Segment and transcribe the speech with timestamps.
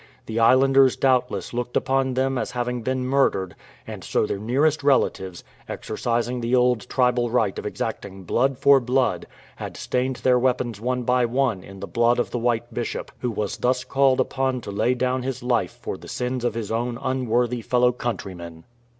[0.25, 3.55] The islanders doubtless looked upon them as having been murdered,
[3.85, 9.27] and so their nearest relatives, exercising the old tribal right of exacting" blood for blood,*"
[9.57, 13.29] had stained their weapons one by one in the blood of the white Bishop, who
[13.29, 16.97] was thus called upon to lay down his life for the sins of his own
[16.99, 18.63] unworthy fellow countrymen.